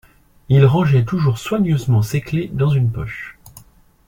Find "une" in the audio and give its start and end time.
2.71-2.91